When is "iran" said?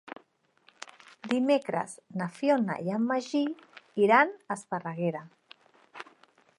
4.07-4.35